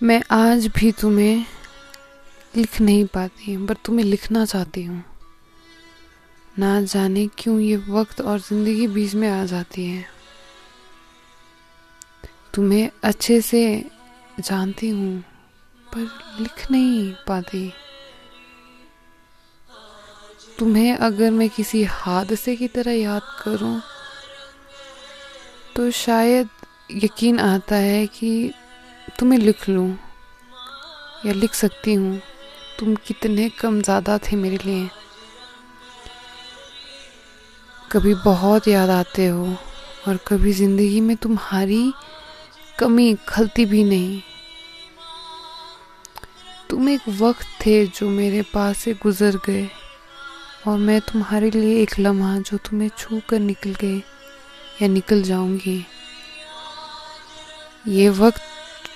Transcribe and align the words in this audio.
मैं 0.00 0.20
आज 0.30 0.66
भी 0.66 0.90
तुम्हें 0.92 1.44
लिख 2.56 2.80
नहीं 2.80 3.04
पाती 3.04 3.56
पर 3.66 3.76
तुम्हें 3.84 4.04
लिखना 4.06 4.44
चाहती 4.44 4.82
हूँ। 4.84 5.02
ना 6.58 6.80
जाने 6.82 7.26
क्यों 7.38 7.58
ये 7.60 7.76
वक्त 7.88 8.20
और 8.20 8.38
ज़िंदगी 8.38 8.86
बीच 8.86 9.14
में 9.14 9.28
आ 9.30 9.44
जाती 9.44 9.86
है। 9.86 10.04
तुम्हें 12.54 12.90
अच्छे 13.04 13.40
से 13.40 13.62
जानती 14.40 14.88
हूँ, 14.88 15.20
पर 15.86 16.08
लिख 16.40 16.70
नहीं 16.70 17.12
पाती। 17.28 17.72
तुम्हें 20.58 20.96
अगर 20.96 21.30
मैं 21.30 21.48
किसी 21.48 21.82
हादसे 21.84 22.56
की 22.56 22.68
तरह 22.68 22.92
याद 22.92 23.36
करूँ 23.42 23.80
तो 25.76 25.90
शायद 25.96 26.48
यकीन 26.92 27.40
आता 27.40 27.76
है 27.76 28.06
कि 28.06 28.52
तुम्हें 29.08 29.38
लिख 29.38 29.68
लूँ 29.68 29.88
या 31.26 31.32
लिख 31.32 31.54
सकती 31.54 31.94
हूँ? 31.94 32.20
तुम 32.78 32.94
कितने 33.06 33.48
कम 33.50 33.80
ज़्यादा 33.82 34.18
थे 34.18 34.36
मेरे 34.36 34.58
लिए। 34.64 34.88
कभी 37.92 38.14
बहुत 38.14 38.68
याद 38.68 38.90
आते 38.90 39.26
हो 39.26 39.46
और 40.08 40.16
कभी 40.26 40.52
ज़िंदगी 40.52 41.00
में 41.00 41.16
तुम्हारी 41.16 41.92
कमी 42.78 43.14
खलती 43.28 43.64
भी 43.64 43.84
नहीं। 43.84 44.20
तुम 46.70 46.88
एक 46.88 47.08
वक्त 47.20 47.46
थे 47.60 47.84
जो 47.86 48.08
मेरे 48.08 48.42
पास 48.54 48.78
से 48.78 48.94
गुजर 48.94 49.36
गए 49.46 49.68
और 50.66 50.78
मैं 50.78 51.00
तुम्हारे 51.02 51.50
लिए 51.50 51.80
एक 51.82 51.98
लम्हा 51.98 52.38
जो 52.38 52.56
तुम्हें 52.58 52.90
छू 52.98 53.20
कर 53.30 53.38
निकल 53.38 53.74
गए 53.74 53.96
या 54.82 54.88
निकल 54.88 55.22
जाऊँगी। 55.22 55.84
ये 57.88 58.08
वक्त 58.10 58.42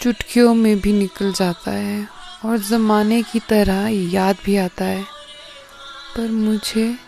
चुटकियों 0.00 0.54
में 0.54 0.80
भी 0.80 0.92
निकल 0.92 1.32
जाता 1.32 1.70
है 1.70 2.08
और 2.44 2.56
ज़माने 2.58 3.22
की 3.22 3.40
तरह 3.40 3.86
याद 4.12 4.36
भी 4.44 4.56
आता 4.56 4.84
है। 4.84 5.04
पर 6.16 6.30
मुझे 6.30 6.98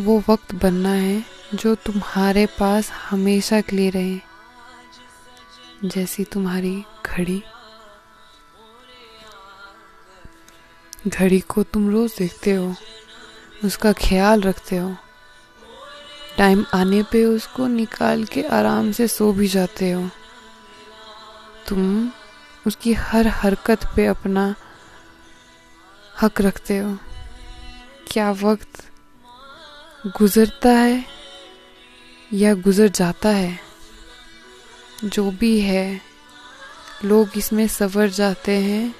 वो 0.00 0.22
वक्त 0.28 0.54
बनना 0.54 0.92
है 0.92 1.24
जो 1.54 1.74
तुम्हारे 1.74 2.46
पास 2.46 2.90
हमेशा 2.90 3.60
के 3.60 3.76
लिए 3.76 3.90
रहे, 3.90 4.18
जैसी 5.84 6.24
तुम्हारी 6.24 6.84
घड़ी। 7.06 7.42
घड़ी 11.08 11.40
को 11.40 11.62
तुम 11.62 11.90
रोज 11.90 12.14
देखते 12.18 12.52
हो, 12.52 12.74
उसका 13.64 13.92
ख्याल 13.92 14.40
रखते 14.40 14.76
हो। 14.76 14.94
टाइम 16.38 16.64
आने 16.74 17.02
पे 17.02 17.24
उसको 17.24 17.66
निकाल 17.66 18.24
के 18.24 18.42
आराम 18.42 18.92
से 18.92 19.08
सो 19.08 19.32
भी 19.32 19.48
जाते 19.48 19.90
हो। 19.90 20.08
तुम 21.68 22.10
उसकी 22.66 22.92
हर 22.92 23.26
हरकत 23.26 23.84
पे 23.96 24.06
अपना 24.06 24.54
हक 26.22 26.40
रखते 26.40 26.78
हो। 26.78 26.98
क्या 28.10 28.30
वक्त 28.30 28.84
गुजरता 30.06 30.68
है 30.68 31.04
या 32.32 32.54
गुजर 32.54 32.88
जाता 32.88 33.28
है? 33.28 33.58
जो 35.04 35.30
भी 35.30 35.60
है, 35.60 36.00
लोग 37.04 37.30
इसमें 37.36 37.68
सवर 37.68 38.08
जाते 38.08 38.52
हैं, 38.52 38.94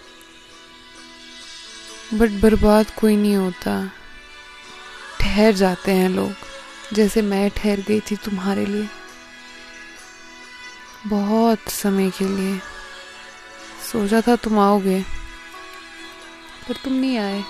बट 2.15 2.31
बर्बाद 2.31 2.91
कोई 2.91 3.17
नहीं 3.17 3.37
होता। 3.37 3.91
ठहर 5.21 5.53
जाते 5.53 5.93
हैं 5.93 6.09
लोग, 6.09 6.33
जैसे 6.93 7.23
मैं 7.23 7.51
ठहर 7.51 7.81
गई 7.81 8.01
थी 8.01 8.17
तुम्हारे 8.17 8.67
लिए। 8.67 8.89
बहुत 11.07 11.69
समय 11.71 12.11
के 12.11 12.25
लिए। 12.27 12.59
सोचा 13.93 14.21
था 14.21 14.37
तुम 14.37 14.59
आओगे, 14.59 15.01
पर 16.69 16.75
तुम 16.75 16.93
नहीं 16.93 17.19
आए। 17.19 17.43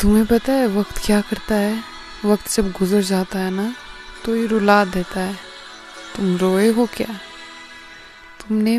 तुम्हें 0.00 0.26
पता 0.26 0.52
है 0.52 0.66
वक्त 0.68 0.98
क्या 1.06 1.20
करता 1.20 1.54
है? 1.54 1.82
वक्त 2.24 2.50
जब 2.50 2.70
गुजर 2.72 3.02
जाता 3.02 3.38
है 3.38 3.50
ना 3.50 3.74
तो 4.24 4.36
ये 4.36 4.46
रुला 4.46 4.84
देता 4.84 5.20
है। 5.20 5.34
तुम 6.16 6.36
रोए 6.36 6.68
हो 6.72 6.86
क्या? 6.86 7.14
तुमने 8.40 8.78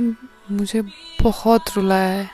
मुझे 0.52 0.82
बहुत 1.22 1.76
रुलाया 1.76 2.12
है। 2.12 2.30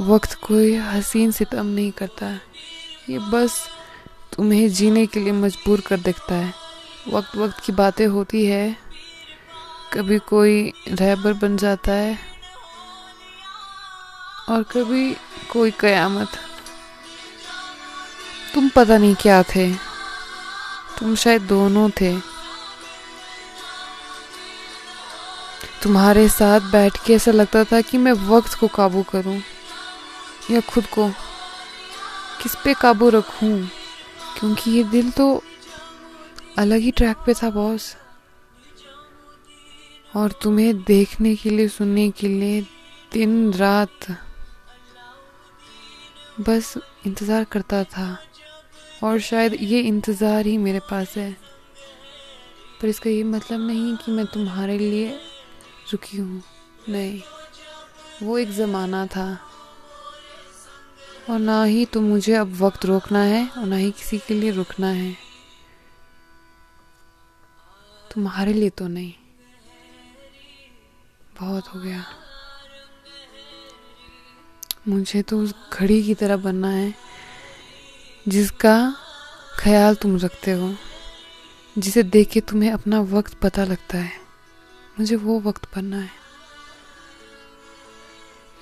वक्त 0.00 0.34
कोई 0.42 0.74
हसीन 0.76 1.30
सितम 1.30 1.66
नहीं 1.66 1.90
करता। 1.92 2.30
ये 3.08 3.18
बस 3.18 3.66
तुम्हें 4.36 4.68
जीने 4.68 5.06
के 5.06 5.20
लिए 5.20 5.32
मजबूर 5.32 5.80
कर 5.80 5.96
देखता 5.96 6.34
है। 6.34 6.54
वक्त 7.08 7.36
वक्त 7.36 7.60
की 7.64 7.72
बातें 7.72 8.06
होती 8.06 8.46
है। 8.46 8.76
कभी 9.92 10.18
कोई 10.18 10.72
रहबर 10.88 11.32
बन 11.32 11.56
जाता 11.56 11.92
है। 11.92 12.18
और 14.48 14.62
कभी 14.62 15.16
कोई 15.50 15.70
कयामत। 15.70 16.28
तुम 18.54 18.68
पता 18.68 18.98
नहीं 18.98 19.14
क्या 19.14 19.42
थे। 19.42 19.74
तुम 20.98 21.16
शायद 21.16 21.42
दोनों 21.42 21.90
थे। 21.90 22.20
तुम्हारे 25.82 26.28
साथ 26.28 26.60
बैठ 26.60 27.04
के 27.06 27.14
ऐसा 27.14 27.30
लगता 27.30 27.64
था 27.64 27.80
कि 27.80 27.98
मैं 27.98 28.12
वक्त 28.12 28.54
को 28.54 28.68
काबू 28.68 29.02
करूँ। 29.02 29.42
या 30.50 30.60
खुद 30.60 30.86
को। 30.86 31.08
किस 32.42 32.54
पे 32.54 32.74
काबू 32.74 33.08
रखूँ? 33.08 33.70
क्योंकि 34.38 34.70
ये 34.70 34.84
दिल 34.84 35.10
तो 35.10 35.42
अलग 36.58 36.78
ही 36.78 36.90
ट्रैक 36.90 37.16
पे 37.26 37.34
था 37.34 37.50
बॉस 37.50 37.94
और 40.16 40.32
तुम्हें 40.42 40.82
देखने 40.82 41.34
के 41.36 41.50
लिए, 41.50 41.68
सुनने 41.68 42.10
के 42.10 42.28
लिए 42.28 42.60
दिन, 43.12 43.52
रात 43.52 44.10
बस 46.40 46.74
इंतज़ार 47.06 47.44
करता 47.44 47.84
था। 47.84 48.18
और 49.02 49.18
शायद 49.20 49.56
ये 49.60 49.80
इंतज़ार 49.80 50.46
ही 50.46 50.56
मेरे 50.58 50.78
पास 50.80 51.16
है। 51.16 51.32
पर 52.82 52.88
इसका 52.88 53.10
ये 53.10 53.22
मतलब 53.24 53.60
नहीं 53.60 53.96
कि 53.96 54.12
मैं 54.12 54.26
तुम्हारे 54.26 54.78
लिए 54.78 55.08
रुकी 55.92 56.16
हूँ। 56.16 56.42
नहीं, 56.88 57.20
वो 58.22 58.38
एक 58.38 58.50
ज़माना 58.50 59.06
था। 59.06 59.26
और 61.30 61.38
ना 61.38 61.62
ही 61.64 61.84
तो 61.84 62.00
मुझे 62.00 62.34
अब 62.34 62.54
वक्त 62.54 62.84
रोकना 62.84 63.22
है 63.22 63.48
और 63.48 63.66
ना 63.66 63.76
ही 63.76 63.90
किसी 63.90 64.18
के 64.18 64.34
लिए 64.34 64.50
रुकना 64.50 64.86
है। 64.86 65.14
तुम्हारे 68.14 68.52
लिए 68.52 68.70
तो 68.70 68.88
नहीं। 68.88 69.12
बहुत 71.40 71.68
हो 71.68 71.80
गया। 71.80 72.04
मुझे 74.88 75.22
तो 75.22 75.38
उस 75.40 75.54
घड़ी 75.72 76.02
की 76.02 76.14
तरह 76.14 76.36
बनना 76.36 76.68
है, 76.68 76.94
जिसका 78.28 78.94
ख्याल 79.58 79.94
तुम 79.94 80.16
रखते 80.16 80.50
हो, 80.50 80.74
जिसे 81.78 82.02
देख 82.02 82.30
के 82.30 82.40
तुम्हें 82.40 82.70
अपना 82.72 83.00
वक्त 83.00 83.34
पता 83.34 83.64
लगता 83.64 83.98
है। 83.98 84.12
मुझे 85.00 85.16
वो 85.16 85.40
वक्त 85.40 85.76
बनना 85.76 85.96
है, 85.96 86.10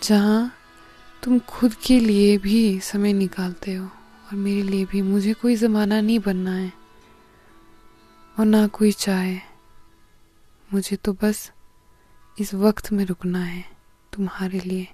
जहाँ 0.02 0.52
तुम 1.24 1.38
खुद 1.38 1.74
के 1.74 2.00
लिए 2.00 2.38
भी 2.38 2.80
समय 2.80 3.12
निकालते 3.12 3.74
हो 3.74 3.84
और 3.84 4.34
मेरे 4.34 4.62
लिए 4.62 4.84
भी। 4.84 5.02
मुझे 5.02 5.32
कोई 5.32 5.56
ज़माना 5.56 6.00
नहीं 6.00 6.18
बनना 6.18 6.54
है 6.54 6.72
और 8.38 8.44
ना 8.46 8.66
कोई 8.66 8.92
चाहे। 8.92 9.36
मुझे 10.72 10.96
तो 10.96 11.12
बस 11.12 11.52
इस 12.40 12.54
वक्त 12.54 12.92
में 12.92 13.04
रुकना 13.04 13.44
है 13.44 13.64
तुम्हारे 14.12 14.60
लिए। 14.60 14.88